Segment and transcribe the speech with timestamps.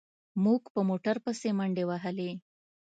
[0.43, 2.31] موږ په موټر پسې منډې وهلې.